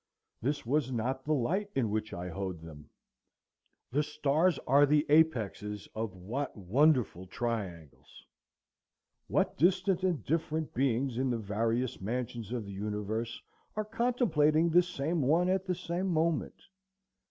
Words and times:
This 0.41 0.65
was 0.65 0.91
not 0.91 1.23
the 1.25 1.33
light 1.33 1.69
in 1.75 1.91
which 1.91 2.11
I 2.11 2.27
hoed 2.27 2.63
them. 2.63 2.89
The 3.91 4.01
stars 4.01 4.57
are 4.65 4.87
the 4.87 5.05
apexes 5.09 5.87
of 5.93 6.15
what 6.15 6.57
wonderful 6.57 7.27
triangles! 7.27 8.25
What 9.27 9.57
distant 9.59 10.01
and 10.01 10.23
different 10.25 10.73
beings 10.73 11.19
in 11.19 11.29
the 11.29 11.37
various 11.37 12.01
mansions 12.01 12.51
of 12.51 12.65
the 12.65 12.73
universe 12.73 13.39
are 13.75 13.85
contemplating 13.85 14.71
the 14.71 14.81
same 14.81 15.21
one 15.21 15.49
at 15.49 15.67
the 15.67 15.75
same 15.75 16.07
moment! 16.07 16.59